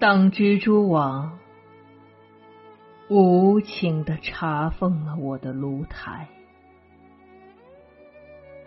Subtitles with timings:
[0.00, 1.38] 当蜘蛛网
[3.10, 6.26] 无情的查封了我的炉台，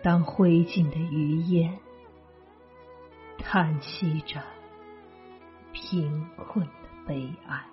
[0.00, 1.76] 当灰烬的余烟
[3.36, 4.44] 叹息着
[5.72, 7.64] 贫困的悲哀，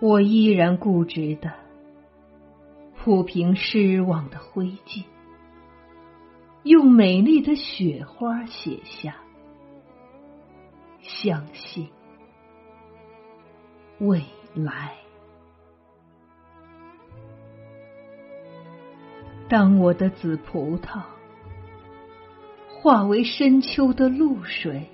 [0.00, 1.50] 我依然固执的
[2.94, 5.04] 铺平失望的灰烬，
[6.62, 9.23] 用美丽的雪花写下。
[11.04, 11.88] 相信
[14.00, 14.94] 未来。
[19.48, 21.02] 当我的紫葡萄
[22.68, 24.88] 化为深秋的露水，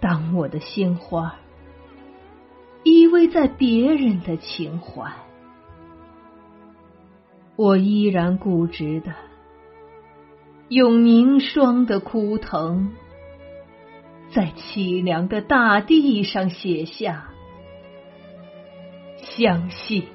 [0.00, 1.36] 当我的鲜花
[2.84, 5.10] 依偎在别人的情怀，
[7.56, 9.14] 我依然固执的
[10.68, 12.92] 用凝霜的枯藤。
[14.30, 17.30] 在凄凉的大地上写下，
[19.16, 20.06] 相信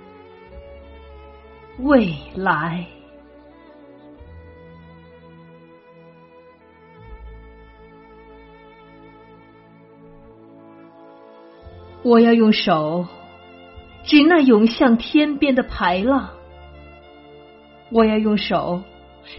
[1.80, 2.86] 未来。
[12.04, 13.08] 我要用手
[14.04, 16.32] 指那涌向天边的排浪，
[17.90, 18.84] 我要用手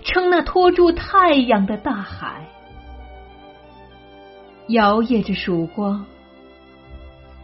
[0.03, 2.49] 撑那托住太阳的大海。
[4.69, 6.07] 摇曳着曙光，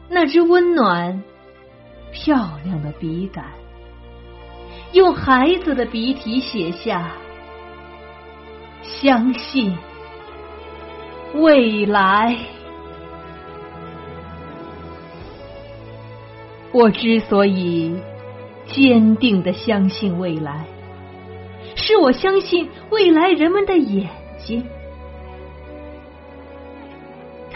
[0.08, 1.22] 那只温暖、
[2.12, 3.44] 漂亮的笔杆，
[4.92, 7.12] 用孩子的笔体写下
[8.82, 9.76] “相信
[11.34, 12.38] 未来”。
[16.72, 18.00] 我之所以
[18.66, 20.64] 坚定的相信未来，
[21.76, 24.66] 是我相信未来人们的眼睛。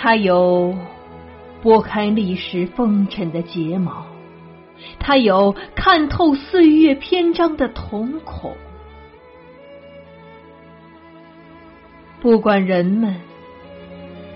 [0.04, 0.76] 他有
[1.62, 4.04] 拨开历史风尘的睫毛，
[4.98, 8.54] 他有看透岁月篇章的瞳孔。
[12.20, 13.16] 不管人们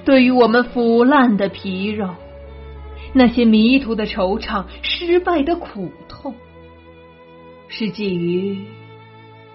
[0.06, 2.14] 对于我们腐烂的皮肉，
[3.12, 6.34] 那些迷途的惆怅、失败的苦痛，
[7.68, 8.58] 是基于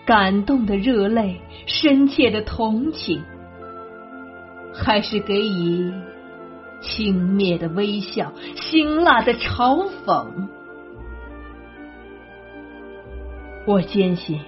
[0.06, 3.24] 感动的热泪、深切的同情。
[4.74, 5.94] 还是给予
[6.82, 10.28] 轻蔑的微笑、辛辣的嘲讽。
[13.66, 14.42] 我坚信，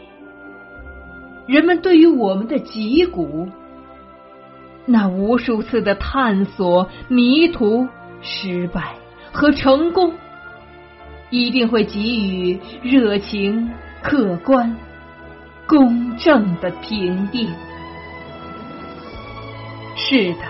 [1.48, 3.48] 人们对于我们的脊骨，
[4.86, 7.88] 那无数次的探索、迷途、
[8.22, 8.96] 失败
[9.32, 10.14] 和成功，
[11.30, 13.72] 一定会给予热情、
[14.02, 14.76] 客观、
[15.66, 17.50] 公正的评定。
[20.08, 20.42] 是的，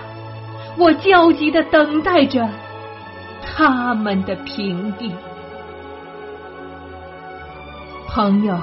[0.76, 2.46] 我焦急的等待着
[3.42, 5.16] 他们的平定。
[8.06, 8.60] 朋友，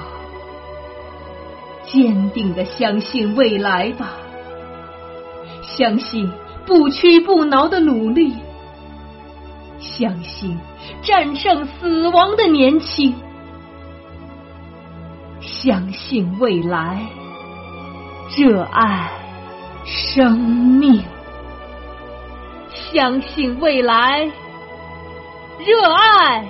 [1.84, 4.12] 坚定的相信未来吧，
[5.62, 6.30] 相信
[6.64, 8.36] 不屈不挠的努力，
[9.80, 10.56] 相信
[11.02, 13.16] 战胜死亡的年轻，
[15.40, 17.04] 相信未来，
[18.36, 19.23] 热爱。
[20.14, 21.02] 生命，
[22.70, 24.30] 相信未来，
[25.58, 26.44] 热爱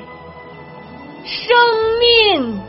[1.24, 1.56] 生
[1.98, 2.60] 命。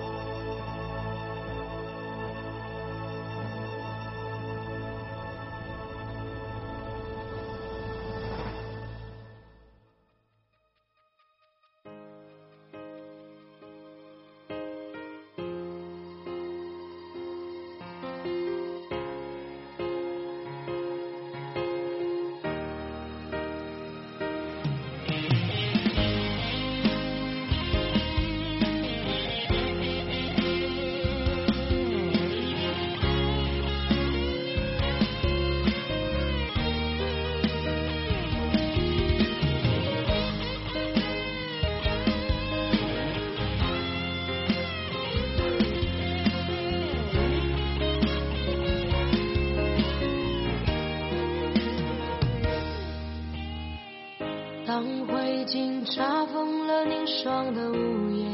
[57.25, 58.29] 霜的屋檐，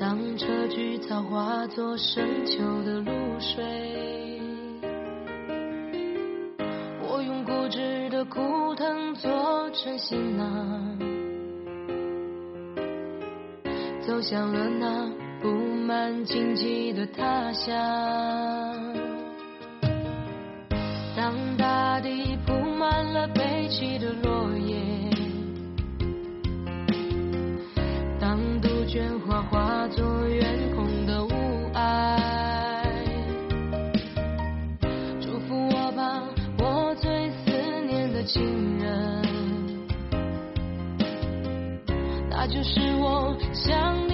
[0.00, 3.62] 当车菊草化作深秋的露水，
[7.02, 10.98] 我用固执的枯藤做成行囊，
[14.06, 15.12] 走向了那
[15.42, 15.50] 布
[15.86, 17.74] 满荆棘的他乡。
[21.14, 24.11] 当大地铺满了悲泣的。
[38.24, 39.22] 情人。
[42.30, 44.11] 那就是我想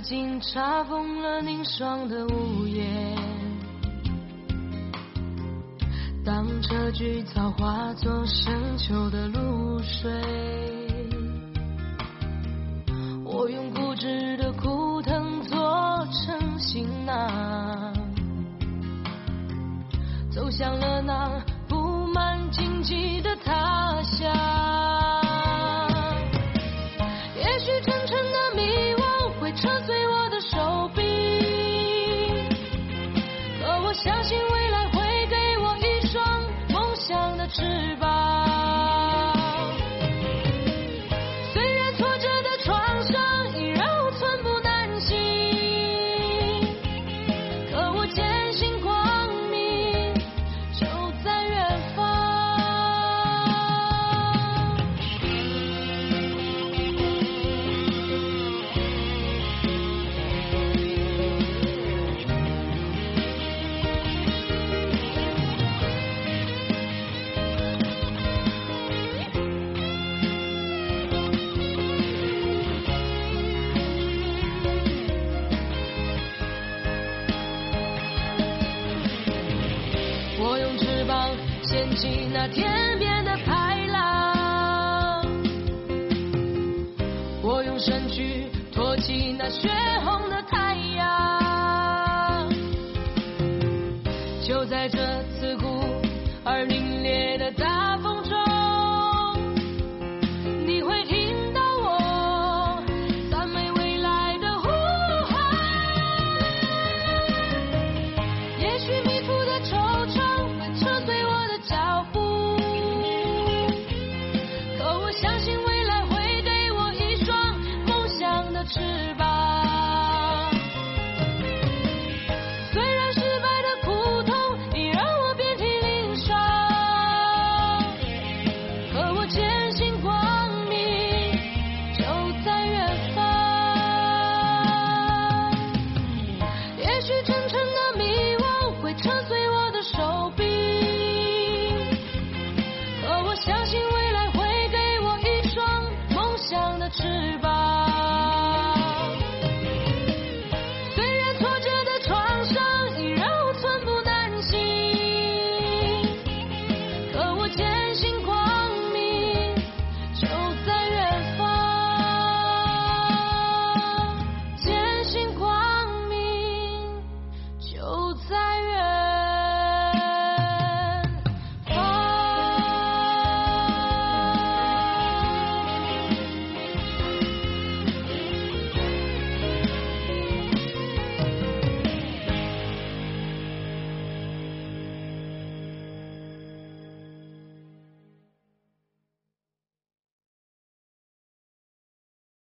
[0.00, 3.14] 已经查封了凝霜的屋檐
[6.24, 10.10] 当这句草化作深秋的露水
[13.26, 15.58] 我用固执的枯藤做
[16.06, 17.92] 成行囊
[20.30, 23.36] 走向了那布满荆棘的
[37.60, 38.09] 翅膀
[82.42, 85.22] 那天边的排浪，
[87.42, 89.68] 我用身躯托起那血
[90.02, 90.59] 红的太阳。